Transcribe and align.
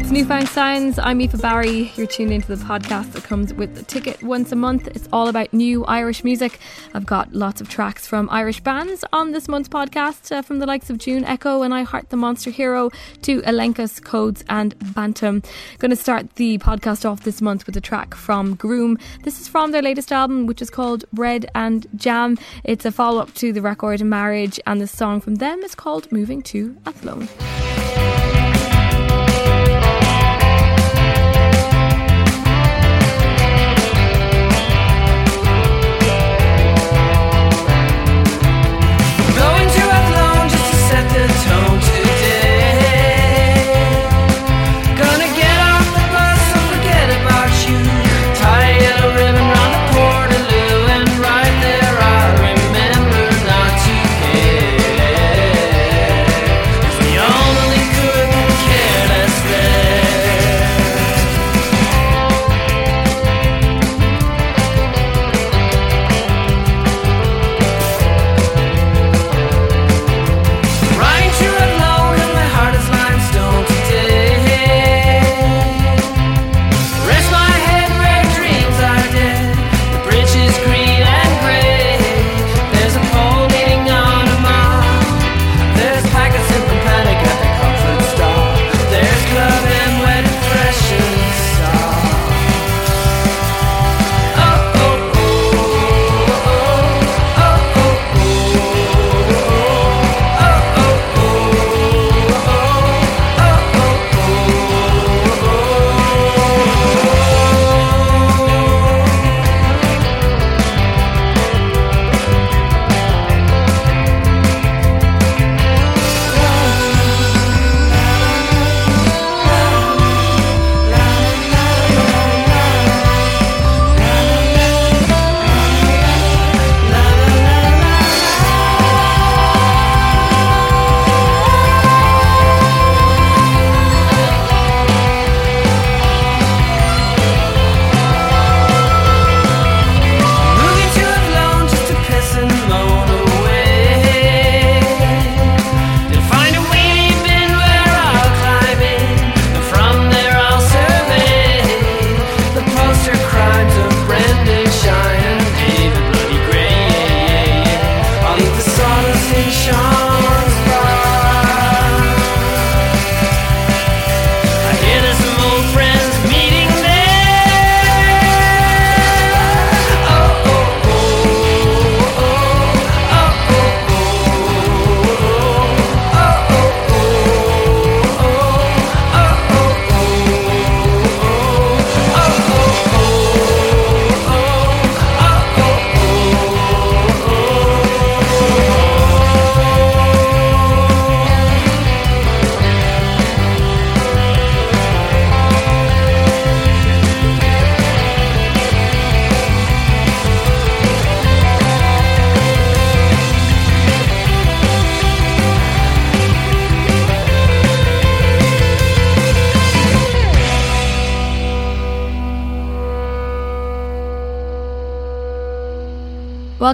It's 0.00 0.10
Newfound 0.10 0.48
Sounds. 0.48 0.98
I'm 0.98 1.20
Aoife 1.20 1.40
Barry. 1.42 1.92
You're 1.94 2.06
tuned 2.06 2.32
into 2.32 2.48
the 2.48 2.64
podcast 2.64 3.12
that 3.12 3.22
comes 3.22 3.52
with 3.52 3.78
a 3.78 3.82
ticket 3.82 4.22
once 4.22 4.50
a 4.50 4.56
month. 4.56 4.88
It's 4.88 5.06
all 5.12 5.28
about 5.28 5.52
new 5.52 5.84
Irish 5.84 6.24
music. 6.24 6.58
I've 6.94 7.04
got 7.04 7.34
lots 7.34 7.60
of 7.60 7.68
tracks 7.68 8.06
from 8.06 8.26
Irish 8.30 8.60
bands 8.60 9.04
on 9.12 9.32
this 9.32 9.46
month's 9.46 9.68
podcast, 9.68 10.34
uh, 10.34 10.40
from 10.40 10.58
the 10.58 10.64
likes 10.64 10.88
of 10.88 10.96
Juhn 10.96 11.24
Echo 11.28 11.62
and 11.62 11.74
I 11.74 11.82
Heart 11.82 12.08
the 12.08 12.16
Monster 12.16 12.50
Hero 12.50 12.90
to 13.22 13.42
Ilenkus, 13.42 14.02
Codes, 14.02 14.42
and 14.48 14.74
Bantam. 14.94 15.42
Going 15.78 15.90
to 15.90 15.96
start 15.96 16.34
the 16.36 16.56
podcast 16.56 17.08
off 17.08 17.22
this 17.24 17.42
month 17.42 17.66
with 17.66 17.76
a 17.76 17.80
track 17.80 18.14
from 18.14 18.54
Groom. 18.54 18.98
This 19.22 19.38
is 19.38 19.48
from 19.48 19.70
their 19.70 19.82
latest 19.82 20.10
album, 20.10 20.46
which 20.46 20.62
is 20.62 20.70
called 20.70 21.04
Bread 21.12 21.44
and 21.54 21.86
Jam. 21.94 22.38
It's 22.64 22.86
a 22.86 22.90
follow 22.90 23.20
up 23.20 23.34
to 23.34 23.52
the 23.52 23.60
record 23.60 24.00
Marriage, 24.02 24.58
and 24.66 24.80
the 24.80 24.88
song 24.88 25.20
from 25.20 25.34
them 25.36 25.60
is 25.60 25.74
called 25.74 26.10
Moving 26.10 26.40
to 26.44 26.74
Athlone. 26.86 27.28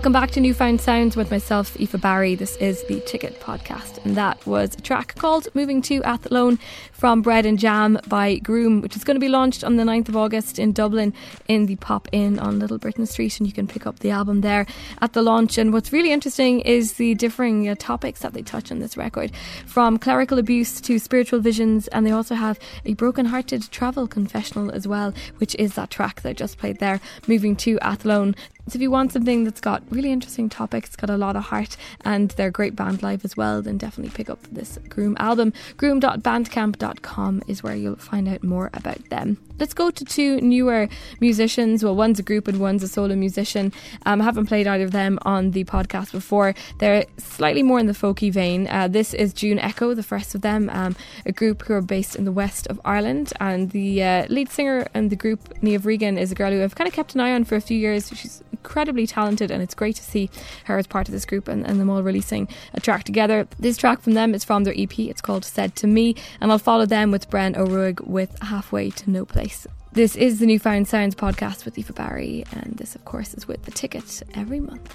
Welcome 0.07 0.23
back 0.23 0.31
to 0.35 0.41
Newfound 0.41 0.81
Sounds 0.81 1.17
with 1.17 1.33
myself, 1.33 1.77
Aoife 1.81 2.01
Barry. 2.01 2.37
This 2.37 2.55
is 2.59 2.85
the 2.85 3.01
Ticket 3.01 3.41
podcast, 3.41 4.05
and 4.05 4.17
that 4.17 4.47
was 4.47 4.73
a 4.75 4.81
track 4.81 5.17
called 5.17 5.49
Moving 5.53 5.83
to 5.83 6.01
Athlone 6.05 6.61
from 6.93 7.23
Bread 7.23 7.45
and 7.45 7.59
Jam 7.59 7.99
by 8.07 8.37
Groom, 8.37 8.83
which 8.83 8.95
is 8.95 9.03
going 9.03 9.17
to 9.17 9.21
be 9.21 9.29
launched 9.29 9.65
on 9.65 9.75
the 9.75 9.83
9th 9.83 10.09
of 10.09 10.17
August 10.17 10.61
in 10.61 10.71
Dublin 10.71 11.13
in 11.49 11.67
the 11.67 11.75
Pop 11.75 12.07
Inn 12.13 12.39
on 12.39 12.61
Little 12.61 12.79
Britain 12.79 13.05
Street, 13.05 13.41
and 13.41 13.49
you 13.49 13.53
can 13.53 13.67
pick 13.67 13.85
up 13.85 13.99
the 13.99 14.13
album 14.13 14.43
there 14.43 14.65
at 15.03 15.13
the 15.13 15.23
launch. 15.23 15.59
And 15.59 15.73
what's 15.73 15.93
really 15.93 16.13
interesting 16.13 16.61
is 16.61 16.93
the 16.93 17.17
differing 17.17 17.69
uh, 17.69 17.75
topics 17.77 18.21
that 18.21 18.33
they 18.33 18.43
touch 18.43 18.71
on 18.71 18.79
this 18.79 18.97
record 18.97 19.33
from 19.67 19.99
clerical 19.99 20.39
abuse 20.39 20.81
to 20.83 21.01
spiritual 21.01 21.41
visions, 21.41 21.89
and 21.89 22.07
they 22.07 22.13
also 22.13 22.37
have 22.37 22.61
a 22.85 22.95
broken 22.95 23.27
hearted 23.27 23.69
travel 23.73 24.07
confessional 24.07 24.71
as 24.71 24.87
well, 24.87 25.13
which 25.39 25.57
is 25.57 25.75
that 25.75 25.91
track 25.91 26.21
that 26.21 26.29
I 26.29 26.33
just 26.33 26.59
played 26.59 26.79
there, 26.79 27.01
Moving 27.27 27.57
to 27.57 27.77
Athlone. 27.81 28.37
So 28.69 28.77
if 28.77 28.83
you 28.83 28.91
want 28.91 29.13
something 29.13 29.45
that's 29.45 29.61
got 29.61 29.83
really 29.91 30.11
interesting 30.11 30.49
topics, 30.49 30.97
got 30.97 31.09
a 31.09 31.17
lot 31.17 31.37
of 31.37 31.45
heart, 31.45 31.77
and 32.05 32.31
they're 32.33 32.51
great 32.51 32.75
band 32.75 33.03
live 33.03 33.25
as 33.25 33.37
well, 33.37 33.63
then 33.63 33.79
definitely 33.79 34.11
pick 34.11 34.29
up 34.29 34.43
this 34.51 34.79
Groom 34.89 35.17
album. 35.21 35.53
Groom.bandcamp.com 35.77 37.43
is 37.47 37.63
where 37.63 37.77
you'll 37.77 37.97
find 37.97 38.29
out 38.29 38.43
more 38.43 38.71
about 38.75 39.09
them. 39.09 39.39
Let's 39.59 39.75
go 39.75 39.91
to 39.91 40.05
two 40.05 40.41
newer 40.41 40.89
musicians. 41.21 41.85
Well, 41.85 41.97
one's 41.97 42.19
a 42.19 42.23
group 42.23 42.49
and 42.49 42.61
one's 42.61 42.83
a 42.83 42.89
solo 42.89 43.15
musician. 43.15 43.73
Um, 44.05 44.21
I 44.21 44.25
haven't 44.25 44.47
played 44.47 44.67
either 44.67 44.85
of 44.85 44.93
them 44.93 45.19
on 45.23 45.53
the 45.53 45.65
podcast 45.65 46.13
before. 46.13 46.55
They're 46.79 47.07
slightly 47.19 47.63
more 47.63 47.79
in 47.79 47.87
the 47.87 47.93
folky 47.93 48.33
vein. 48.33 48.67
Uh, 48.69 48.89
this 48.89 49.15
is 49.15 49.33
Juhn 49.33 49.63
Echo, 49.63 49.95
the 49.95 50.03
first 50.03 50.35
of 50.35 50.43
them, 50.43 50.69
um, 50.71 50.97
a 51.25 51.33
group 51.33 51.63
who 51.63 51.75
are 51.75 51.83
based 51.83 52.17
in 52.17 52.25
the 52.25 52.33
west 52.33 52.67
of 52.69 52.81
Ireland. 52.85 53.33
And 53.41 53.71
the 53.71 54.03
uh, 54.03 54.27
lead 54.29 54.51
singer 54.51 54.87
and 54.95 55.11
the 55.11 55.17
group, 55.17 55.41
Niamh 55.61 55.85
Regan, 55.85 56.19
is 56.19 56.33
a 56.33 56.35
girl 56.35 56.51
who 56.51 56.63
I've 56.63 56.75
kind 56.75 56.89
of 56.89 56.95
kept 56.95 57.15
an 57.15 57.21
eye 57.21 57.33
on 57.33 57.45
for 57.45 57.57
a 57.57 57.61
few 57.61 57.79
years. 57.79 58.11
She's 58.15 58.43
incredibly 58.67 59.07
talented, 59.07 59.51
and 59.51 59.63
it's 59.63 59.75
great 59.75 59.95
to 59.97 60.03
see 60.03 60.29
her 60.65 60.77
as 60.77 60.87
part 60.89 61.09
of 61.09 61.13
this 61.13 61.25
group 61.25 61.47
and, 61.47 61.65
and 61.65 61.79
them 61.79 61.89
all 61.89 62.03
releasing 62.03 62.49
a 62.75 62.81
track 62.81 63.05
together. 63.05 63.47
This 63.59 63.77
track 63.77 64.01
from 64.01 64.15
them 64.15 64.35
is 64.35 64.45
from 64.45 64.65
their 64.65 64.75
EP. 64.77 64.99
It's 64.99 65.21
called 65.21 65.45
Said 65.45 65.77
to 65.77 65.87
Me, 65.87 66.17
and 66.41 66.51
I'll 66.51 66.59
follow 66.59 66.85
them 66.85 67.13
with 67.13 67.31
Bren 67.31 67.57
O'Ruig 67.57 68.01
with 68.01 68.37
Halfway 68.43 68.91
to 68.91 69.11
No 69.11 69.25
Place. 69.25 69.46
This 69.93 70.17
is 70.17 70.41
the 70.41 70.47
Newfound 70.47 70.89
Sounds 70.89 71.15
podcast 71.15 71.65
with 71.65 71.79
Aoife 71.79 71.95
Barry, 71.95 72.45
and 72.51 72.77
this, 72.79 72.97
of 72.97 73.05
course, 73.05 73.33
is 73.33 73.47
with 73.47 73.63
the 73.63 73.71
ticket 73.71 74.25
every 74.35 74.59
month. 74.59 74.93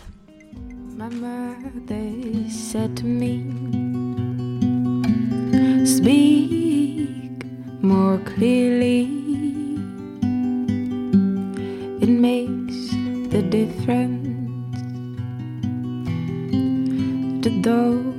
My 0.98 1.07
mother 1.07 2.50
said 2.50 2.98
to 2.98 3.06
me, 3.06 3.45
Speak 5.86 7.45
more 7.81 8.18
clearly. 8.25 9.03
It 12.01 12.09
makes 12.09 12.92
the 13.31 13.42
difference 13.50 14.81
to 17.45 17.62
those 17.62 18.11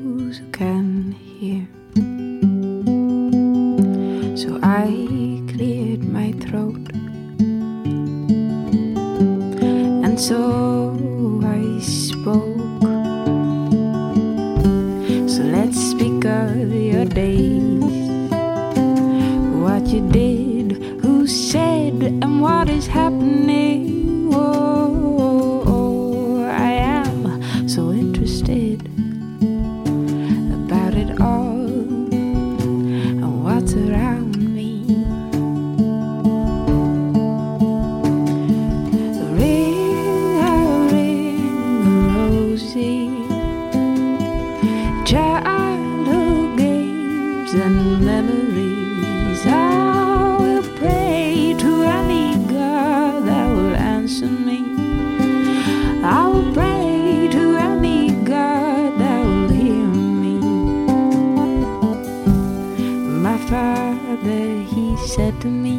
father, 63.52 64.44
he 64.74 64.96
said 64.96 65.34
to 65.42 65.48
me, 65.48 65.76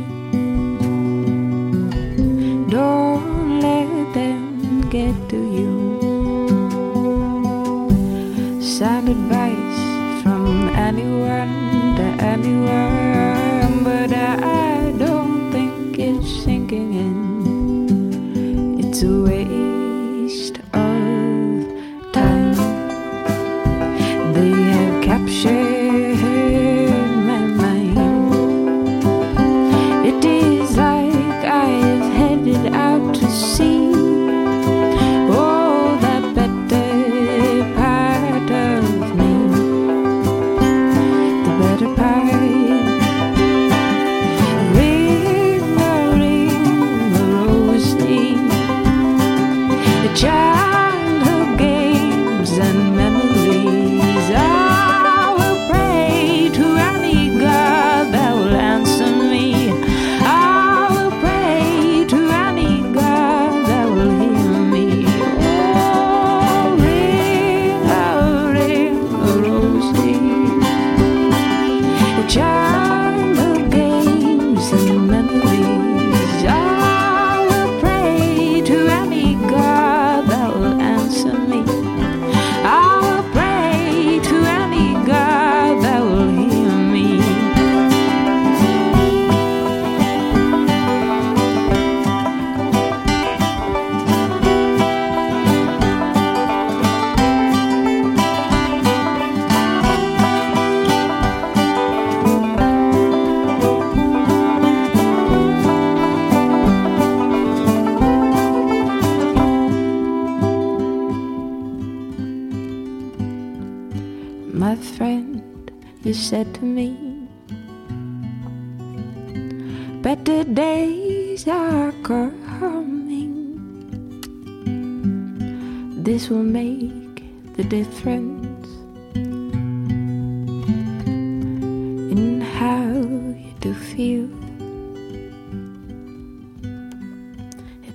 Don't 2.69 3.61
let 3.61 3.89
them 4.13 4.81
get 4.95 5.15
to 5.31 5.39
you. 5.57 5.73
Sound 8.61 9.09
advice 9.09 9.81
from 10.21 10.69
anyone 10.87 11.53
to 11.97 12.05
anyone, 12.33 12.92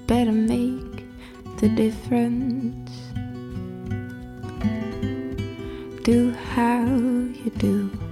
better 0.08 0.32
make 0.32 1.04
the 1.58 1.68
difference. 1.68 2.90
Do 6.02 6.32
how 6.54 6.86
you 6.86 7.50
do. 7.58 8.07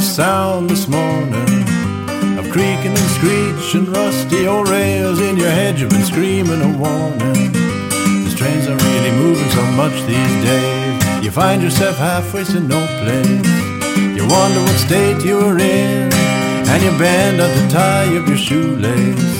The 0.00 0.06
sound 0.06 0.70
this 0.70 0.88
morning 0.88 1.60
of 2.38 2.50
creaking 2.50 2.96
and 2.96 3.10
screeching, 3.18 3.84
rusty 3.92 4.46
old 4.46 4.66
rails 4.66 5.20
in 5.20 5.36
your 5.36 5.50
head. 5.50 5.78
You've 5.78 5.90
been 5.90 6.04
screaming 6.04 6.62
a 6.62 6.72
warning. 6.78 7.52
These 8.24 8.34
trains 8.34 8.66
aren't 8.66 8.82
really 8.82 9.12
moving 9.22 9.50
so 9.50 9.62
much 9.72 9.92
these 10.06 10.36
days. 10.42 11.24
You 11.24 11.30
find 11.30 11.62
yourself 11.62 11.98
halfway 11.98 12.44
to 12.44 12.60
no 12.60 12.80
place. 13.02 13.46
You 14.16 14.24
wonder 14.26 14.60
what 14.64 14.78
state 14.78 15.22
you're 15.22 15.58
in, 15.58 16.08
and 16.72 16.82
you 16.82 16.92
bend 16.98 17.38
at 17.42 17.52
the 17.58 17.68
tie 17.68 18.10
of 18.18 18.26
your 18.26 18.38
shoelace. 18.38 19.34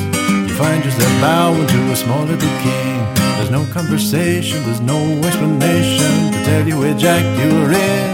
You 0.46 0.54
find 0.62 0.84
yourself 0.84 1.12
bowing 1.22 1.66
to 1.68 1.92
a 1.92 1.96
small 1.96 2.24
little 2.24 2.56
king. 2.60 2.98
There's 3.36 3.50
no 3.50 3.64
conversation, 3.72 4.62
there's 4.64 4.82
no 4.82 5.00
explanation 5.24 6.32
to 6.32 6.38
tell 6.44 6.68
you 6.68 6.76
which 6.76 7.02
act 7.02 7.28
you're 7.40 7.72
in. 7.72 8.09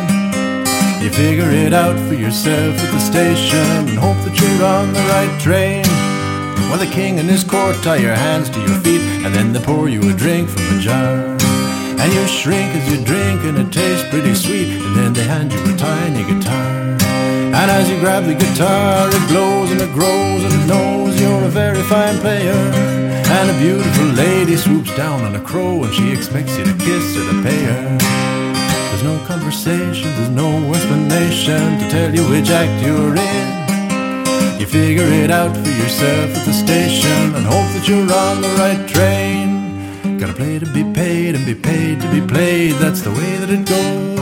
You 1.06 1.12
figure 1.12 1.52
it 1.52 1.72
out 1.72 1.96
for 2.08 2.14
yourself 2.14 2.74
at 2.82 2.90
the 2.90 2.98
station 2.98 3.62
and 3.86 3.96
hope 3.96 4.18
that 4.26 4.34
you're 4.42 4.66
on 4.66 4.92
the 4.92 5.06
right 5.14 5.30
train. 5.40 5.86
While 6.66 6.80
the 6.82 6.92
king 6.92 7.20
and 7.20 7.30
his 7.30 7.44
court 7.44 7.76
tie 7.76 8.02
your 8.02 8.16
hands 8.16 8.50
to 8.50 8.58
your 8.58 8.74
feet 8.82 9.02
and 9.22 9.32
then 9.32 9.52
they 9.52 9.60
pour 9.60 9.88
you 9.88 10.00
a 10.10 10.12
drink 10.12 10.48
from 10.48 10.66
a 10.76 10.80
jar. 10.80 11.14
And 12.02 12.12
you 12.12 12.26
shrink 12.26 12.74
as 12.74 12.90
you 12.90 13.04
drink 13.04 13.38
and 13.46 13.56
it 13.56 13.72
tastes 13.72 14.02
pretty 14.10 14.34
sweet 14.34 14.82
and 14.82 14.96
then 14.96 15.12
they 15.12 15.22
hand 15.22 15.52
you 15.52 15.62
a 15.72 15.76
tiny 15.78 16.26
guitar. 16.26 16.74
And 17.54 17.70
as 17.70 17.88
you 17.88 18.00
grab 18.00 18.24
the 18.24 18.34
guitar, 18.34 19.06
it 19.06 19.28
glows 19.28 19.70
and 19.70 19.80
it 19.80 19.92
grows 19.94 20.42
and 20.42 20.52
it 20.52 20.66
knows 20.66 21.20
you're 21.20 21.44
a 21.44 21.54
very 21.54 21.84
fine 21.84 22.18
player. 22.18 22.58
And 23.30 23.46
a 23.48 23.56
beautiful 23.60 24.06
lady 24.06 24.56
swoops 24.56 24.90
down 24.96 25.22
on 25.22 25.36
a 25.36 25.40
crow 25.40 25.84
and 25.84 25.94
she 25.94 26.10
expects 26.10 26.58
you 26.58 26.64
to 26.64 26.74
kiss 26.82 27.14
her 27.14 27.30
to 27.30 27.42
pay 27.44 27.62
her. 27.62 28.35
No 29.06 29.24
conversation, 29.24 30.10
there's 30.16 30.30
no 30.30 30.50
explanation 30.74 31.78
to 31.78 31.88
tell 31.88 32.12
you 32.12 32.28
which 32.28 32.50
act 32.50 32.84
you're 32.84 33.14
in. 33.14 34.58
You 34.58 34.66
figure 34.66 35.06
it 35.22 35.30
out 35.30 35.56
for 35.56 35.70
yourself 35.82 36.36
at 36.36 36.44
the 36.44 36.52
station 36.52 37.36
and 37.36 37.46
hope 37.46 37.68
that 37.74 37.86
you're 37.86 38.12
on 38.24 38.40
the 38.40 38.48
right 38.58 38.82
train. 38.88 40.18
Gotta 40.18 40.32
play 40.32 40.58
to 40.58 40.66
be 40.66 40.82
paid 40.92 41.36
and 41.36 41.46
be 41.46 41.54
paid 41.54 42.00
to 42.00 42.10
be 42.10 42.20
played, 42.20 42.72
that's 42.82 43.02
the 43.02 43.12
way 43.12 43.36
that 43.36 43.50
it 43.56 43.64
goes. 43.74 44.18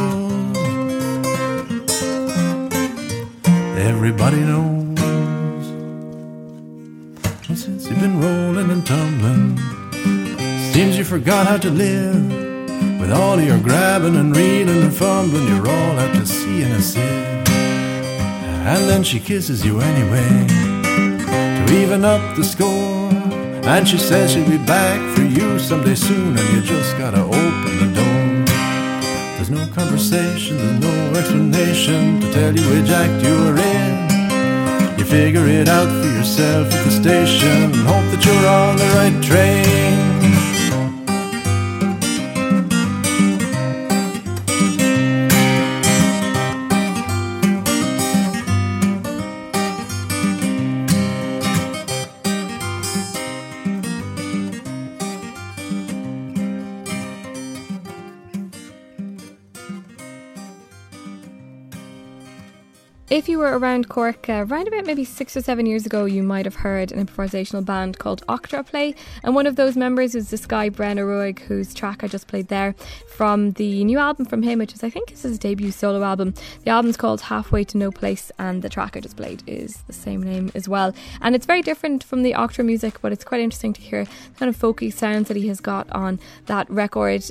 Everybody 3.90 4.40
knows. 4.50 5.66
Well, 7.48 7.56
since 7.56 7.88
you've 7.88 8.00
been 8.00 8.20
rolling 8.20 8.70
and 8.70 8.86
tumbling, 8.86 9.56
seems 10.74 10.98
you 10.98 11.04
forgot 11.04 11.46
how 11.46 11.56
to 11.56 11.70
live. 11.70 12.43
With 13.04 13.12
all 13.12 13.38
your 13.38 13.58
grabbing 13.58 14.16
and 14.16 14.34
reeling 14.34 14.82
and 14.82 14.96
fumbling, 14.96 15.46
you're 15.46 15.68
all 15.68 15.98
out 15.98 16.14
to 16.14 16.24
sea 16.24 16.62
in 16.62 16.72
a 16.72 16.80
sieve. 16.80 17.02
And 18.64 18.88
then 18.88 19.02
she 19.02 19.20
kisses 19.20 19.62
you 19.62 19.78
anyway 19.78 20.46
to 21.66 21.82
even 21.82 22.02
up 22.02 22.34
the 22.34 22.42
score. 22.42 23.12
And 23.68 23.86
she 23.86 23.98
says 23.98 24.32
she'll 24.32 24.48
be 24.48 24.56
back 24.56 24.98
for 25.14 25.20
you 25.20 25.58
someday 25.58 25.94
soon, 25.94 26.38
and 26.38 26.48
you 26.54 26.62
just 26.62 26.96
gotta 26.96 27.20
open 27.20 27.72
the 27.78 27.92
door. 27.92 28.24
There's 29.36 29.50
no 29.50 29.66
conversation, 29.74 30.56
there's 30.56 30.80
no 30.80 31.18
explanation 31.18 32.22
to 32.22 32.32
tell 32.32 32.56
you 32.56 32.64
which 32.70 32.88
act 32.88 33.22
you're 33.22 33.58
in. 33.58 34.98
You 34.98 35.04
figure 35.04 35.46
it 35.46 35.68
out 35.68 35.88
for 35.88 36.08
yourself 36.08 36.72
at 36.72 36.84
the 36.86 36.90
station 36.90 37.64
and 37.64 37.74
hope 37.86 38.06
that 38.12 38.24
you're 38.24 38.48
on 38.48 38.78
the 38.78 38.88
right 38.96 39.22
train. 39.22 40.03
If 63.14 63.28
you 63.28 63.38
were 63.38 63.56
around 63.56 63.88
Cork 63.88 64.28
uh, 64.28 64.44
around 64.44 64.66
about 64.66 64.86
maybe 64.86 65.04
six 65.04 65.36
or 65.36 65.40
seven 65.40 65.66
years 65.66 65.86
ago, 65.86 66.04
you 66.04 66.24
might 66.24 66.46
have 66.46 66.56
heard 66.56 66.90
an 66.90 67.06
improvisational 67.06 67.64
band 67.64 68.00
called 68.00 68.26
Octra 68.26 68.66
play. 68.66 68.96
And 69.22 69.36
one 69.36 69.46
of 69.46 69.54
those 69.54 69.76
members 69.76 70.16
was 70.16 70.30
this 70.30 70.46
guy, 70.46 70.68
Brenna 70.68 71.06
Roig, 71.06 71.38
whose 71.38 71.72
track 71.72 72.02
I 72.02 72.08
just 72.08 72.26
played 72.26 72.48
there 72.48 72.74
from 73.06 73.52
the 73.52 73.84
new 73.84 73.98
album 73.98 74.26
from 74.26 74.42
him, 74.42 74.58
which 74.58 74.74
is, 74.74 74.82
I 74.82 74.90
think, 74.90 75.12
is 75.12 75.22
his 75.22 75.38
debut 75.38 75.70
solo 75.70 76.02
album. 76.02 76.34
The 76.64 76.72
album's 76.72 76.96
called 76.96 77.20
Halfway 77.20 77.62
to 77.62 77.78
No 77.78 77.92
Place, 77.92 78.32
and 78.40 78.62
the 78.62 78.68
track 78.68 78.96
I 78.96 79.00
just 79.00 79.16
played 79.16 79.44
is 79.46 79.76
the 79.86 79.92
same 79.92 80.20
name 80.20 80.50
as 80.56 80.68
well. 80.68 80.92
And 81.20 81.36
it's 81.36 81.46
very 81.46 81.62
different 81.62 82.02
from 82.02 82.24
the 82.24 82.32
Octra 82.32 82.64
music, 82.64 83.00
but 83.00 83.12
it's 83.12 83.24
quite 83.24 83.40
interesting 83.40 83.74
to 83.74 83.80
hear 83.80 84.06
kind 84.40 84.48
of 84.48 84.56
folky 84.56 84.92
sounds 84.92 85.28
that 85.28 85.36
he 85.36 85.46
has 85.46 85.60
got 85.60 85.88
on 85.92 86.18
that 86.46 86.68
record. 86.68 87.30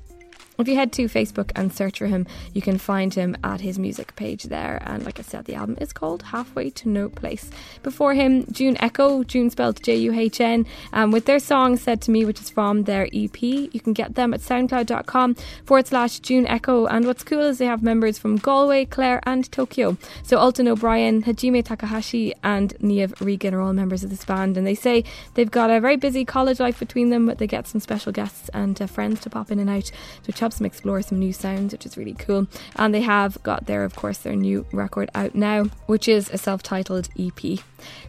If 0.59 0.67
you 0.67 0.75
head 0.75 0.91
to 0.93 1.05
Facebook 1.05 1.51
and 1.55 1.73
search 1.73 1.99
for 1.99 2.07
him, 2.07 2.27
you 2.53 2.61
can 2.61 2.77
find 2.77 3.13
him 3.13 3.35
at 3.43 3.61
his 3.61 3.79
music 3.79 4.15
page 4.15 4.43
there. 4.43 4.81
And 4.85 5.03
like 5.03 5.19
I 5.19 5.23
said, 5.23 5.45
the 5.45 5.55
album 5.55 5.77
is 5.81 5.91
called 5.91 6.23
Halfway 6.23 6.69
to 6.71 6.89
No 6.89 7.09
Place. 7.09 7.49
Before 7.81 8.13
him, 8.13 8.43
Juhn 8.45 8.77
Echo, 8.79 9.23
June 9.23 9.49
spelled 9.49 9.81
J 9.81 9.95
U 9.95 10.13
H 10.13 10.39
N, 10.39 10.65
um, 10.93 11.11
with 11.11 11.25
their 11.25 11.39
song 11.39 11.75
Said 11.75 12.01
to 12.03 12.11
Me, 12.11 12.23
which 12.23 12.39
is 12.39 12.49
from 12.49 12.83
their 12.83 13.07
EP. 13.13 13.41
You 13.41 13.79
can 13.79 13.93
get 13.93 14.15
them 14.15 14.33
at 14.33 14.41
soundcloud.com 14.41 15.35
forward 15.65 15.87
slash 15.87 16.21
Juhn 16.21 16.45
Echo. 16.47 16.85
And 16.85 17.05
what's 17.07 17.23
cool 17.23 17.41
is 17.41 17.57
they 17.57 17.65
have 17.65 17.81
members 17.81 18.19
from 18.19 18.37
Galway, 18.37 18.85
Clare, 18.85 19.21
and 19.23 19.51
Tokyo. 19.51 19.97
So 20.21 20.37
Alton 20.37 20.67
O'Brien, 20.67 21.23
Hajime 21.23 21.65
Takahashi, 21.65 22.33
and 22.43 22.75
Niamh 22.79 23.19
Regan 23.19 23.53
are 23.53 23.61
all 23.61 23.73
members 23.73 24.03
of 24.03 24.11
this 24.11 24.23
band. 24.23 24.57
And 24.57 24.67
they 24.67 24.75
say 24.75 25.03
they've 25.33 25.49
got 25.49 25.71
a 25.71 25.79
very 25.79 25.97
busy 25.97 26.23
college 26.25 26.59
life 26.59 26.79
between 26.79 27.09
them, 27.09 27.25
but 27.25 27.39
they 27.39 27.47
get 27.47 27.67
some 27.67 27.81
special 27.81 28.11
guests 28.11 28.49
and 28.53 28.79
uh, 28.81 28.85
friends 28.85 29.19
to 29.21 29.29
pop 29.29 29.49
in 29.51 29.59
and 29.59 29.69
out. 29.69 29.91
So 30.25 30.31
helps 30.43 30.57
them 30.57 30.65
explore 30.65 31.01
some 31.01 31.19
new 31.19 31.31
sounds, 31.31 31.71
which 31.71 31.85
is 31.85 31.95
really 31.95 32.13
cool. 32.13 32.47
And 32.75 32.93
they 32.93 32.99
have 32.99 33.41
got 33.43 33.65
their, 33.65 33.85
of 33.85 33.95
course, 33.95 34.17
their 34.17 34.35
new 34.35 34.65
record 34.73 35.09
out 35.15 35.35
now, 35.35 35.63
which 35.85 36.09
is 36.09 36.29
a 36.29 36.37
self 36.37 36.61
titled 36.61 37.07
EP. 37.17 37.59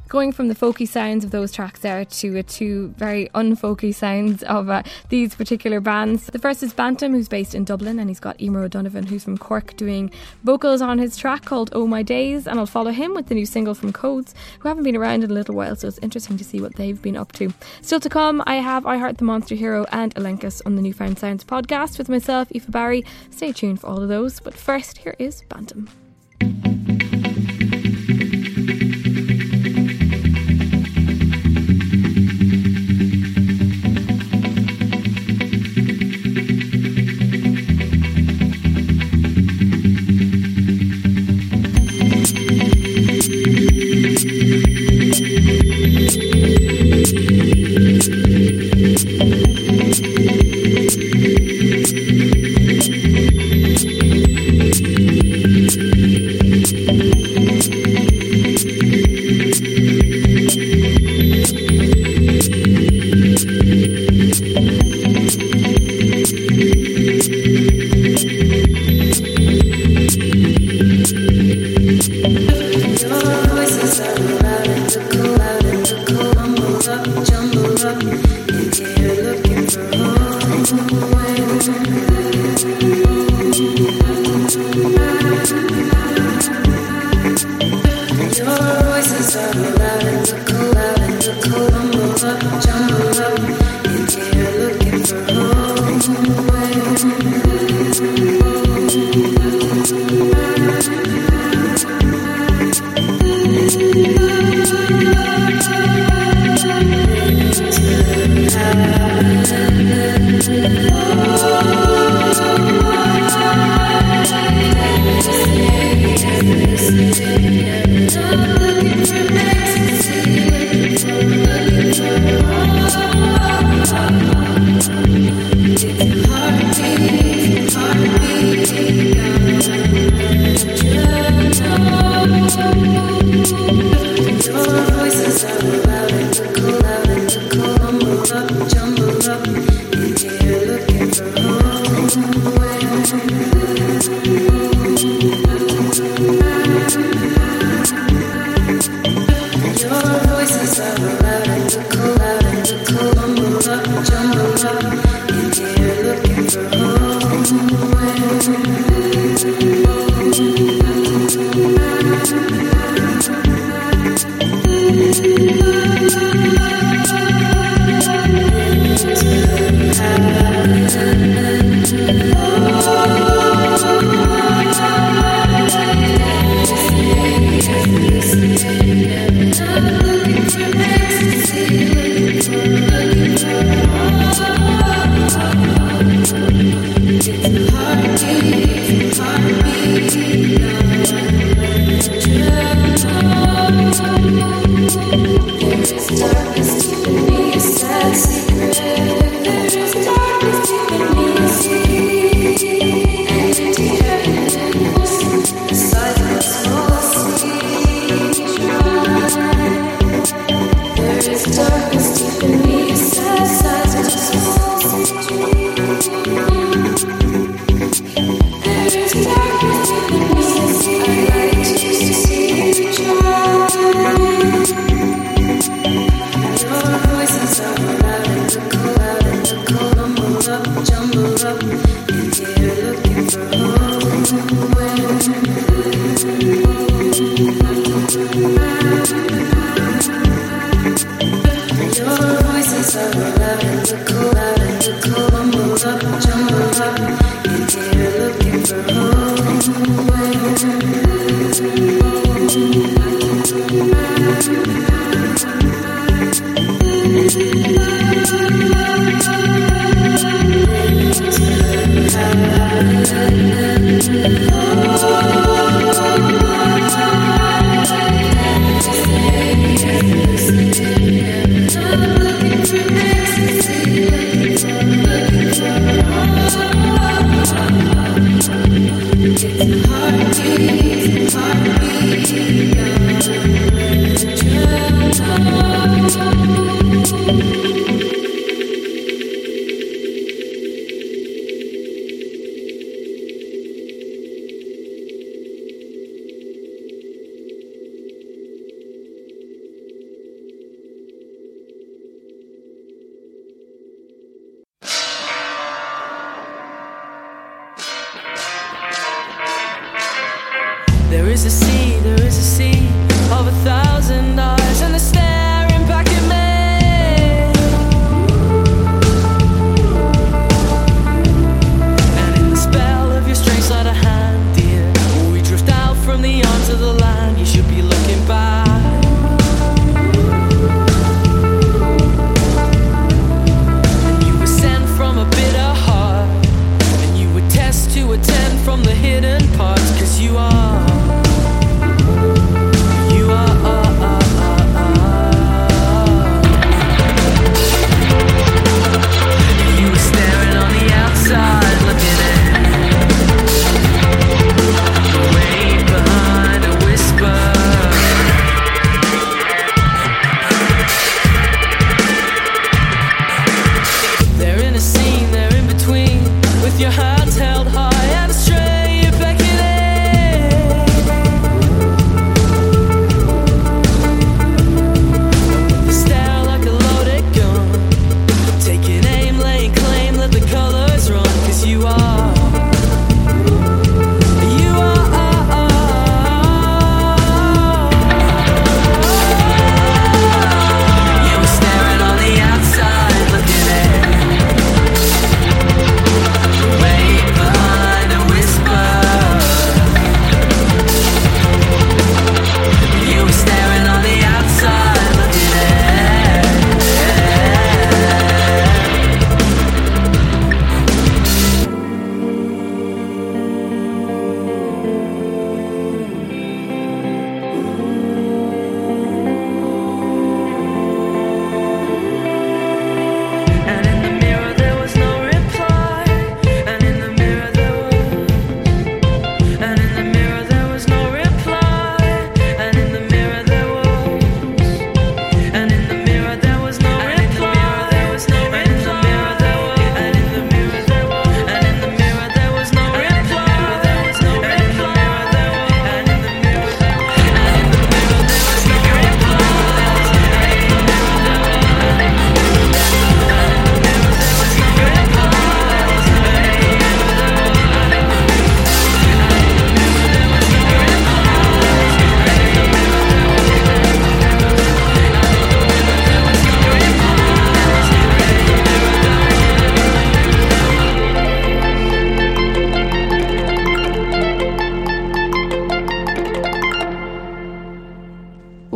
Going 0.08 0.32
from 0.32 0.48
the 0.48 0.54
folky 0.54 0.86
sounds 0.86 1.24
of 1.24 1.30
those 1.30 1.50
tracks 1.50 1.80
there 1.80 2.04
to 2.04 2.36
a 2.36 2.42
two 2.42 2.88
very 2.96 3.30
unfolky 3.34 3.94
sounds 3.94 4.42
of 4.44 4.68
uh, 4.68 4.82
these 5.08 5.34
particular 5.34 5.80
bands. 5.80 6.26
The 6.26 6.38
first 6.38 6.62
is 6.62 6.72
Bantam, 6.72 7.12
who's 7.12 7.28
based 7.28 7.54
in 7.54 7.64
Dublin, 7.64 7.98
and 7.98 8.10
he's 8.10 8.20
got 8.20 8.40
Emer 8.40 8.64
O'Donovan, 8.64 9.06
who's 9.06 9.24
from 9.24 9.38
Cork, 9.38 9.76
doing 9.76 10.10
vocals 10.44 10.82
on 10.82 10.98
his 10.98 11.16
track 11.16 11.44
called 11.44 11.70
Oh 11.72 11.86
My 11.86 12.02
Days. 12.02 12.46
And 12.46 12.58
I'll 12.58 12.66
follow 12.66 12.90
him 12.90 13.14
with 13.14 13.26
the 13.26 13.34
new 13.34 13.46
single 13.46 13.74
from 13.74 13.92
Codes, 13.92 14.34
who 14.58 14.68
haven't 14.68 14.84
been 14.84 14.96
around 14.96 15.24
in 15.24 15.30
a 15.30 15.34
little 15.34 15.54
while, 15.54 15.74
so 15.74 15.88
it's 15.88 15.98
interesting 15.98 16.36
to 16.36 16.44
see 16.44 16.60
what 16.60 16.74
they've 16.76 17.00
been 17.00 17.16
up 17.16 17.32
to. 17.32 17.52
Still 17.80 18.00
to 18.00 18.08
come, 18.08 18.42
I 18.46 18.56
have 18.56 18.86
I 18.86 18.98
Heart 18.98 19.18
the 19.18 19.24
Monster 19.24 19.54
Hero 19.54 19.86
and 19.90 20.14
Ilenkus 20.14 20.60
on 20.66 20.76
the 20.76 20.82
Newfound 20.82 21.18
Sounds 21.18 21.44
podcast 21.44 21.98
with 21.98 22.08
myself, 22.08 22.48
Aoife 22.54 22.70
Barry. 22.70 23.04
Stay 23.30 23.52
tuned 23.52 23.80
for 23.80 23.88
all 23.88 24.02
of 24.02 24.08
those, 24.08 24.38
but 24.38 24.54
first, 24.54 24.98
here 24.98 25.16
is 25.18 25.42
Bantam. 25.48 25.88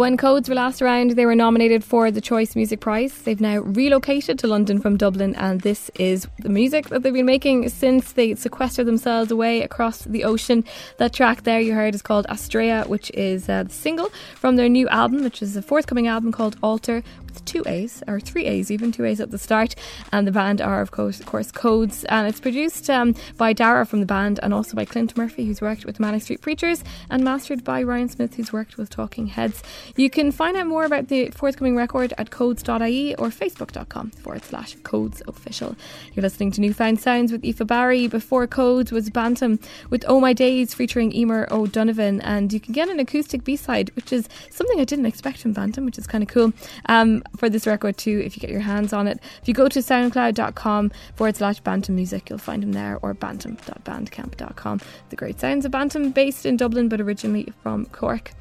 When 0.08 0.16
Codes 0.16 0.48
were 0.48 0.54
last 0.54 0.80
around, 0.80 1.10
they 1.10 1.26
were 1.26 1.34
nominated 1.34 1.84
for 1.84 2.10
the 2.10 2.22
Choice 2.22 2.56
Music 2.56 2.80
Prize. 2.80 3.12
They've 3.12 3.38
now 3.38 3.58
relocated 3.58 4.38
to 4.38 4.46
London 4.46 4.80
from 4.80 4.96
Dublin, 4.96 5.34
and 5.34 5.60
this 5.60 5.90
is 5.96 6.26
the 6.38 6.48
music 6.48 6.88
that 6.88 7.02
they've 7.02 7.12
been 7.12 7.26
making 7.26 7.68
since 7.68 8.12
they 8.12 8.34
sequestered 8.34 8.86
themselves 8.86 9.30
away 9.30 9.60
across 9.60 10.04
the 10.04 10.24
ocean. 10.24 10.64
That 10.96 11.12
track 11.12 11.42
there 11.42 11.60
you 11.60 11.74
heard 11.74 11.94
is 11.94 12.00
called 12.00 12.26
Astrea, 12.30 12.86
which 12.86 13.10
is 13.10 13.50
uh, 13.50 13.64
the 13.64 13.70
single 13.74 14.08
from 14.36 14.56
their 14.56 14.70
new 14.70 14.88
album, 14.88 15.24
which 15.24 15.42
is 15.42 15.58
a 15.58 15.60
forthcoming 15.60 16.06
album 16.06 16.32
called 16.32 16.56
Alter, 16.62 17.02
two 17.44 17.62
A's, 17.66 18.02
or 18.06 18.20
three 18.20 18.46
A's, 18.46 18.70
even 18.70 18.92
two 18.92 19.04
A's 19.04 19.20
at 19.20 19.30
the 19.30 19.38
start. 19.38 19.74
And 20.12 20.26
the 20.26 20.32
band 20.32 20.60
are, 20.60 20.80
of 20.80 20.90
course, 20.90 21.20
of 21.20 21.26
course 21.26 21.50
Codes, 21.50 22.04
and 22.04 22.26
it's 22.26 22.40
produced 22.40 22.88
um, 22.90 23.14
by 23.36 23.52
Dara 23.52 23.86
from 23.86 24.00
the 24.00 24.06
band 24.06 24.40
and 24.42 24.52
also 24.54 24.74
by 24.74 24.84
Clint 24.84 25.16
Murphy, 25.16 25.46
who's 25.46 25.60
worked 25.60 25.84
with 25.84 26.00
Manic 26.00 26.22
Street 26.22 26.40
Preachers, 26.40 26.84
and 27.10 27.24
mastered 27.24 27.64
by 27.64 27.82
Ryan 27.82 28.08
Smith, 28.08 28.34
who's 28.34 28.52
worked 28.52 28.76
with 28.76 28.90
Talking 28.90 29.26
Heads. 29.26 29.62
You 29.96 30.10
can 30.10 30.32
find 30.32 30.56
out 30.56 30.66
more 30.66 30.84
about 30.84 31.08
the 31.08 31.30
forthcoming 31.30 31.76
record 31.76 32.12
at 32.18 32.30
codes.ie 32.30 33.14
or 33.16 33.28
facebook.com 33.28 34.10
forward 34.10 34.44
slash 34.44 34.74
codes 34.82 35.22
official. 35.26 35.76
You're 36.14 36.22
listening 36.22 36.50
to 36.52 36.60
Newfound 36.60 37.00
Sounds 37.00 37.32
with 37.32 37.44
Aoife 37.44 37.66
Barry. 37.66 38.08
Before 38.08 38.46
Codes 38.46 38.92
was 38.92 39.10
Bantam 39.10 39.58
with 39.90 40.04
Oh 40.08 40.20
My 40.20 40.32
Days 40.32 40.74
featuring 40.74 41.12
Emer 41.12 41.46
O'Donovan. 41.50 42.20
And 42.22 42.52
you 42.52 42.60
can 42.60 42.72
get 42.72 42.88
an 42.88 43.00
acoustic 43.00 43.44
B 43.44 43.56
side, 43.56 43.90
which 43.96 44.12
is 44.12 44.28
something 44.50 44.80
I 44.80 44.84
didn't 44.84 45.06
expect 45.06 45.38
from 45.38 45.52
Bantam, 45.52 45.84
which 45.84 45.98
is 45.98 46.06
kind 46.06 46.22
of 46.22 46.28
cool. 46.28 46.52
Um, 46.86 47.22
for 47.36 47.48
this 47.48 47.66
record 47.66 47.96
too 47.96 48.20
if 48.24 48.36
you 48.36 48.40
get 48.40 48.50
your 48.50 48.60
hands 48.60 48.92
on 48.92 49.06
it. 49.06 49.20
If 49.42 49.48
you 49.48 49.54
go 49.54 49.68
to 49.68 49.78
soundcloud.com 49.80 50.92
forward 51.14 51.36
slash 51.36 51.60
bantam 51.60 51.94
music, 51.94 52.30
you'll 52.30 52.38
find 52.38 52.62
him 52.62 52.72
there 52.72 52.98
or 53.02 53.14
bantam.bandcamp.com. 53.14 54.80
The 55.10 55.16
great 55.16 55.40
sounds 55.40 55.64
of 55.64 55.70
Bantam 55.70 56.10
based 56.10 56.46
in 56.46 56.56
Dublin 56.56 56.88
but 56.88 57.00
originally 57.00 57.52
from 57.62 57.86
Cork. 57.86 58.32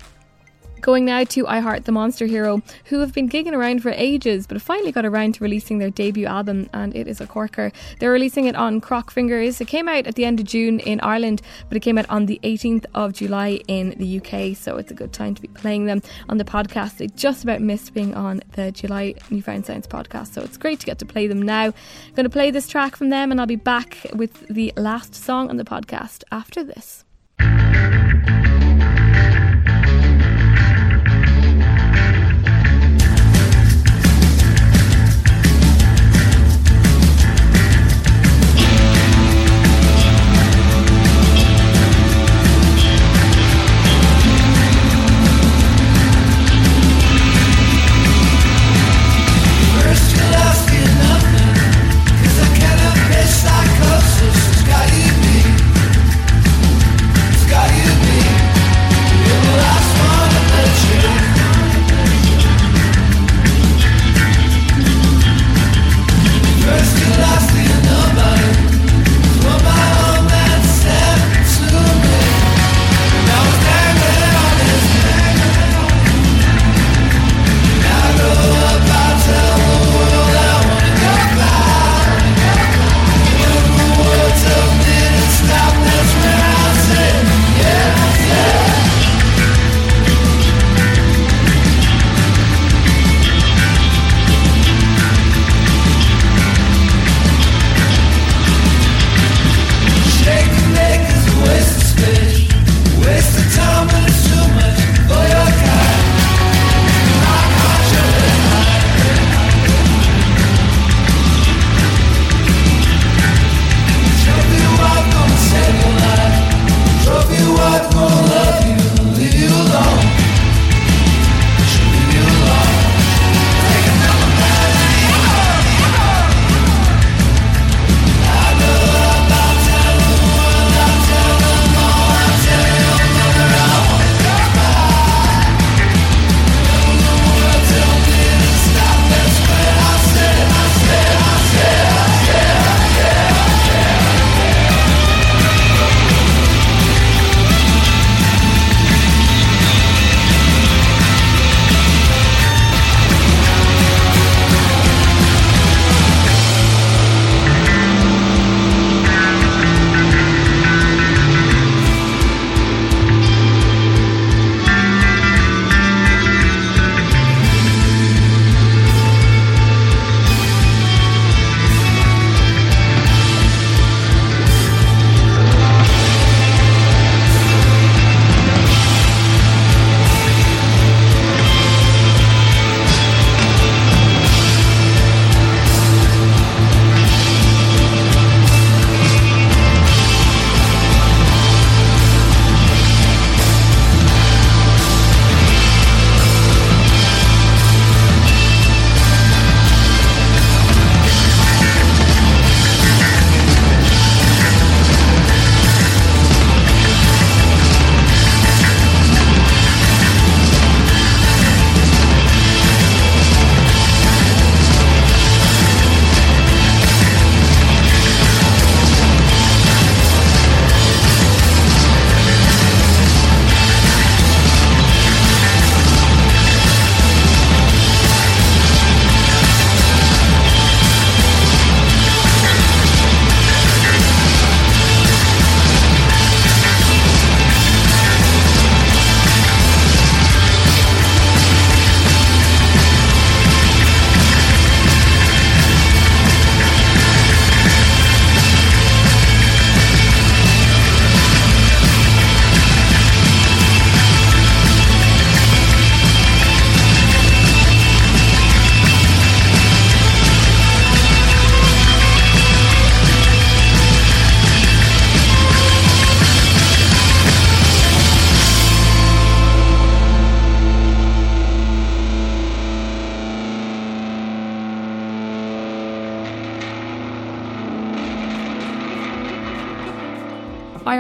Going 0.82 1.06
now 1.06 1.24
to 1.24 1.48
I 1.48 1.60
Heart 1.60 1.86
the 1.86 1.92
Monster 1.92 2.28
Hero, 2.28 2.62
who 2.86 3.00
have 3.00 3.14
been 3.14 3.28
gigging 3.28 3.54
around 3.54 3.82
for 3.82 3.90
ages 3.92 4.48
but 4.48 4.56
have 4.56 4.64
finally 4.64 4.92
got 4.92 5.06
around 5.06 5.36
to 5.36 5.44
releasing 5.44 5.80
their 5.80 5.90
debut 5.90 6.26
album, 6.26 6.70
and 6.74 6.96
it 6.96 7.08
is 7.08 7.20
a 7.20 7.28
corker. 7.28 7.72
They're 8.00 8.12
releasing 8.12 8.46
it 8.46 8.56
on 8.56 8.80
Croc 8.80 9.12
Fingers. 9.12 9.60
It 9.60 9.68
came 9.68 9.90
out 9.90 10.08
at 10.08 10.16
the 10.16 10.24
end 10.24 10.40
of 10.40 10.46
June 10.46 10.80
in 10.80 11.02
Ireland, 11.02 11.42
but 11.68 11.78
it 11.78 11.82
came 11.82 11.98
out 11.98 12.10
on 12.10 12.28
the 12.28 12.40
18th 12.44 12.86
of 12.94 13.14
July 13.14 13.60
in 13.68 13.96
the 13.98 14.18
UK, 14.18 14.56
so 14.56 14.78
it's 14.78 14.92
a 14.92 14.94
good 14.94 15.14
time 15.14 15.36
to 15.36 15.42
be 15.42 15.48
playing 15.50 15.86
them 15.86 16.02
on 16.30 16.38
the 16.38 16.46
podcast. 16.46 16.98
They 16.98 17.08
just 17.08 17.44
about 17.44 17.62
missed 17.62 17.94
being 17.94 18.14
on 18.14 18.42
the 18.54 18.72
July 18.72 19.16
Newfound 19.30 19.66
Sounds 19.66 19.88
podcast, 19.88 20.34
so 20.34 20.42
it's 20.42 20.58
great 20.58 20.80
to 20.80 20.86
get 20.86 21.00
to 21.00 21.06
play 21.06 21.28
them 21.28 21.42
now. 21.42 21.66
I'm 21.66 21.74
going 22.16 22.24
to 22.26 22.30
play 22.30 22.52
this 22.52 22.68
track 22.68 22.96
from 22.96 23.10
them, 23.10 23.32
and 23.32 23.42
I'll 23.42 23.48
be 23.48 23.56
back 23.56 23.98
with 24.14 24.48
the 24.48 24.72
last 24.78 25.16
song 25.16 25.50
on 25.50 25.58
the 25.58 25.66
podcast 25.66 26.24
after 26.32 26.64
this. 26.64 27.04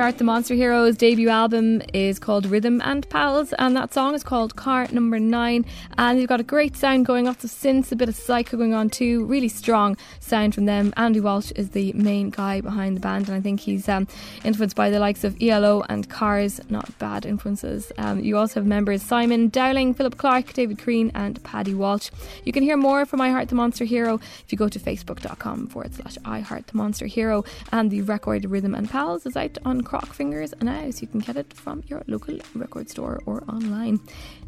Heart 0.08 0.20
the 0.20 0.24
Monster 0.24 0.56
Heroes 0.56 0.96
debut 0.96 1.28
album 1.28 1.82
is 1.94 2.18
called 2.18 2.46
Rhythm 2.46 2.82
and 2.86 3.08
Pals, 3.10 3.52
and 3.60 3.76
that 3.76 3.94
song 3.94 4.16
is 4.16 4.24
called 4.24 4.56
Car 4.56 4.88
Number 4.90 5.20
Nine. 5.20 5.66
And 5.98 6.18
they've 6.18 6.30
got 6.30 6.40
a 6.40 6.44
great 6.44 6.78
sound 6.78 7.06
going, 7.06 7.26
lots 7.26 7.44
of 7.44 7.50
synths, 7.50 7.92
a 7.92 7.98
bit 7.98 8.08
of 8.08 8.16
psycho 8.16 8.56
going 8.56 8.74
on 8.74 8.90
too. 8.90 9.26
Really 9.26 9.50
strong 9.50 9.98
sound 10.22 10.56
from 10.56 10.64
them. 10.64 10.94
Andy 10.96 11.20
Walsh 11.20 11.52
is 11.58 11.72
the 11.72 11.92
main 11.92 12.30
guy 12.30 12.62
behind 12.62 12.96
the 12.96 13.02
band, 13.02 13.28
and 13.28 13.36
I 13.36 13.42
think 13.42 13.60
he's 13.60 13.90
um, 13.90 14.08
influenced 14.46 14.78
by 14.78 14.90
the 14.90 15.00
likes 15.02 15.26
of 15.26 15.36
ELO 15.44 15.84
and 15.90 16.10
Cars. 16.10 16.62
Not 16.70 16.98
bad 17.00 17.26
influences. 17.26 17.92
Um, 17.98 18.22
you 18.22 18.38
also 18.38 18.62
have 18.62 18.66
members 18.66 19.02
Simon 19.02 19.50
Dowling, 19.50 19.94
Philip 19.94 20.16
Clark, 20.16 20.54
David 20.54 20.80
Crean, 20.80 21.12
and 21.16 21.44
Paddy 21.44 21.74
Walsh. 21.74 22.12
You 22.46 22.54
can 22.54 22.64
hear 22.64 22.78
more 22.78 23.06
from 23.06 23.20
I 23.20 23.32
Heart 23.32 23.50
the 23.50 23.56
Monster 23.56 23.84
Hero 23.84 24.22
if 24.46 24.54
you 24.54 24.58
go 24.58 24.70
to 24.70 24.80
facebook.com 24.80 25.68
forward 25.68 25.96
slash 25.96 26.18
I 26.24 26.40
Heart 26.40 26.68
the 26.68 26.78
Monster 26.78 27.08
Hero, 27.08 27.44
and 27.74 27.92
the 27.92 28.04
record 28.04 28.46
Rhythm 28.46 28.74
and 28.74 28.90
Pals 28.90 29.26
is 29.26 29.36
out 29.36 29.58
on 29.66 29.82
Croc 29.82 29.97
Fingers 30.06 30.54
now, 30.62 30.90
so 30.92 31.02
you 31.02 31.08
can 31.08 31.20
get 31.20 31.38
it 31.38 31.54
from 31.54 31.84
your 31.88 32.04
local 32.08 32.38
record 32.56 32.90
store 32.90 33.22
or 33.26 33.44
online. 33.50 34.00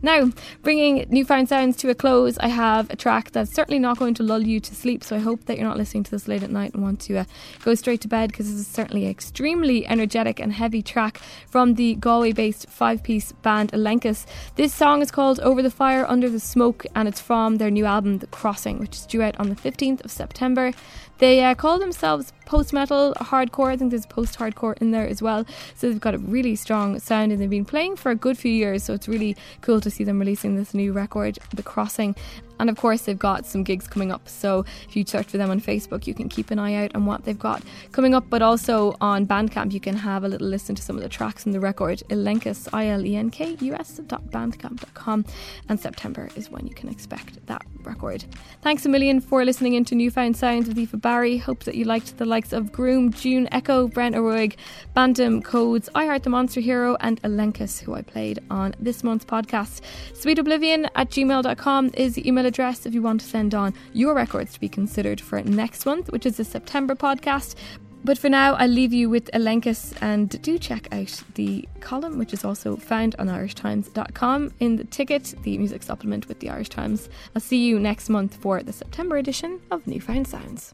Now, 0.02 0.32
bringing 0.62 1.06
Newfound 1.10 1.50
Sounds 1.50 1.76
to 1.78 1.90
a 1.90 1.96
close, 1.96 2.38
I 2.38 2.48
have 2.48 2.90
a 2.90 2.96
track 2.96 3.32
that's 3.32 3.52
certainly 3.52 3.80
not 3.80 4.00
going 4.00 4.14
to 4.16 4.24
lull 4.24 4.42
you 4.42 4.62
to 4.62 4.74
sleep. 4.74 5.04
So 5.04 5.18
I 5.18 5.20
hope 5.20 5.46
that 5.46 5.58
you're 5.58 5.68
not 5.68 5.78
listening 5.78 6.04
to 6.04 6.12
this 6.12 6.28
late 6.28 6.42
at 6.42 6.52
night 6.52 6.74
and 6.74 6.82
want 6.82 7.02
to 7.02 7.18
uh, 7.18 7.26
go 7.64 7.76
straight 7.76 8.00
to 8.02 8.08
bed 8.08 8.30
because 8.30 8.50
this 8.50 8.62
is 8.62 8.68
certainly 8.68 9.06
an 9.06 9.12
extremely 9.12 9.86
energetic 9.88 10.40
and 10.40 10.54
heavy 10.54 10.82
track 10.82 11.20
from 11.48 11.74
the 11.74 11.96
Galway 11.96 12.32
based 12.32 12.70
five 12.70 13.04
piece 13.04 13.34
band 13.34 13.74
Ilenkus. 13.74 14.26
This 14.56 14.74
song 14.74 15.02
is 15.02 15.12
called 15.12 15.42
Over 15.42 15.62
the 15.62 15.72
Fire, 15.72 16.06
Under 16.06 16.30
the 16.30 16.40
Smoke, 16.40 16.86
and 16.96 17.08
it's 17.08 17.20
from 17.20 17.58
their 17.58 17.72
new 17.72 17.86
album, 17.86 18.20
The 18.20 18.28
Crossing, 18.28 18.80
which 18.80 18.96
is 18.96 19.06
due 19.06 19.22
out 19.22 19.38
on 19.38 19.50
the 19.50 19.56
15th 19.56 20.06
of 20.06 20.12
September. 20.12 20.72
They 21.20 21.44
uh, 21.44 21.54
call 21.54 21.80
themselves 21.80 22.32
post 22.46 22.74
metal, 22.74 23.14
hardcore. 23.20 23.72
I 23.72 23.78
think 23.78 23.92
there's 23.92 24.06
post 24.06 24.40
hardcore 24.40 24.78
in 24.82 24.92
there 24.92 25.08
as 25.08 25.22
well. 25.22 25.46
So 25.76 25.90
they've 25.90 26.00
got 26.00 26.16
a 26.16 26.18
really 26.18 26.56
strong 26.56 26.98
sound 27.00 27.32
and 27.32 27.42
they've 27.42 27.50
been 27.50 27.66
playing 27.66 27.98
for 27.98 28.10
a 28.10 28.16
good 28.16 28.38
few 28.38 28.52
years. 28.52 28.84
So 28.84 28.94
it's 28.94 29.08
really 29.08 29.36
cool 29.62 29.82
to 29.82 29.88
see 29.91 30.04
them 30.04 30.19
releasing 30.19 30.56
this 30.56 30.73
new 30.73 30.93
record, 30.93 31.39
The 31.54 31.63
Crossing. 31.63 32.15
And 32.60 32.69
of 32.69 32.78
course, 32.78 33.02
they've 33.02 33.17
got 33.17 33.45
some 33.45 33.63
gigs 33.63 33.88
coming 33.88 34.12
up. 34.12 34.28
So 34.28 34.65
if 34.88 34.95
you 34.95 35.06
search 35.06 35.28
for 35.28 35.38
them 35.38 35.50
on 35.50 35.62
Facebook, 35.62 36.08
you 36.08 36.13
can 36.13 36.30
keep 36.30 36.52
an 36.52 36.60
eye 36.60 36.76
out 36.76 36.95
on 36.95 37.06
what 37.06 37.26
they've 37.26 37.39
got 37.39 37.63
coming 37.91 38.13
up. 38.13 38.30
But 38.30 38.41
also 38.41 38.95
on 39.02 39.26
Bandcamp, 39.26 39.72
you 39.72 39.80
can 39.80 39.95
have 39.95 40.24
a 40.24 40.28
little 40.28 40.48
listen 40.48 40.76
to 40.76 40.82
some 40.82 40.95
of 40.95 41.04
the 41.04 41.10
tracks 41.10 41.45
in 41.45 41.52
the 41.52 41.60
record. 41.60 42.04
Ilenkus, 42.10 42.67
I 42.74 42.88
L 42.88 43.06
E 43.06 43.15
N 43.15 43.30
K 43.30 43.58
U 43.60 43.74
S 43.74 43.98
dot 44.08 44.24
bandcamp.com. 44.30 45.26
And 45.69 45.80
September 45.80 46.30
is 46.36 46.50
when 46.50 46.67
you 46.67 46.74
can 46.74 46.89
expect 46.89 47.45
that 47.48 47.65
record. 47.84 48.26
Thanks 48.62 48.86
a 48.86 48.89
million 48.89 49.22
for 49.22 49.45
listening 49.45 49.74
into 49.74 49.95
Newfound 49.95 50.36
Sounds 50.36 50.67
with 50.67 50.78
Aoife 50.78 51.02
Barry. 51.02 51.38
Hope 51.38 51.63
that 51.63 51.76
you 51.76 51.86
liked 51.86 52.17
the 52.17 52.26
likes 52.26 52.54
of 52.54 52.72
Groom, 52.72 53.12
Juhn, 53.12 53.48
Echo, 53.52 53.88
Brent 53.88 54.15
O'Roig, 54.15 54.56
Bantam, 54.93 55.41
Codes, 55.41 55.89
I 55.95 56.06
Heart 56.06 56.24
the 56.24 56.30
Monster 56.30 56.60
Hero, 56.60 56.98
and 57.00 57.22
Ilenkus, 57.22 57.82
who 57.82 57.93
I 57.93 58.02
played 58.02 58.39
on 58.50 58.76
this 58.80 59.04
month's 59.04 59.26
podcast. 59.26 59.82
Sweetoblivion 60.13 60.89
at 60.95 61.10
gmail.com 61.10 61.91
is 61.93 62.15
the 62.15 62.28
email 62.28 62.45
address 62.50 62.86
if 62.86 62.94
you 62.94 63.02
want 63.02 63.22
to 63.22 63.28
send 63.28 63.56
on 63.56 63.74
your 63.94 64.14
records 64.14 64.54
to 64.54 64.60
be 64.60 64.68
considered 64.68 65.22
for 65.22 65.42
next 65.42 65.86
month, 65.86 66.12
which 66.12 66.26
is 66.26 66.36
the 66.36 66.44
September 66.44 66.96
podcast. 66.96 67.56
But 68.04 68.18
for 68.18 68.30
now, 68.30 68.54
I'll 68.56 68.70
leave 68.70 68.94
you 68.94 69.10
with 69.10 69.30
Ilenkus 69.34 69.94
and 70.02 70.42
do 70.42 70.58
check 70.58 70.88
out 70.94 71.22
the 71.36 71.68
column, 71.82 72.18
which 72.18 72.34
is 72.34 72.46
also 72.46 72.78
found 72.78 73.16
on 73.20 73.28
irishtimes.com 73.28 74.54
in 74.60 74.78
the 74.78 74.86
ticket, 74.86 75.36
the 75.44 75.58
music 75.58 75.84
supplement 75.84 76.28
with 76.28 76.40
the 76.40 76.50
Irish 76.50 76.70
Times. 76.70 77.10
I'll 77.36 77.42
see 77.42 77.66
you 77.66 77.80
next 77.80 78.10
month 78.10 78.36
for 78.36 78.64
the 78.64 78.74
September 78.74 79.18
edition 79.18 79.60
of 79.70 79.86
Newfound 79.86 80.28
Sounds. 80.28 80.74